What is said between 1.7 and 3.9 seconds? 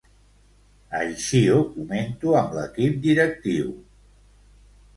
comento amb l'equip directiu.